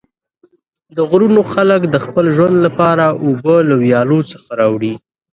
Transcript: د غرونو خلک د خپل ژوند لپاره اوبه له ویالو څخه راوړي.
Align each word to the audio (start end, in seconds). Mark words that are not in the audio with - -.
د 0.95 0.97
غرونو 1.09 1.41
خلک 1.53 1.81
د 1.89 1.95
خپل 2.05 2.25
ژوند 2.35 2.55
لپاره 2.65 3.05
اوبه 3.25 3.55
له 3.69 3.75
ویالو 3.83 4.19
څخه 4.31 4.49
راوړي. 4.59 4.93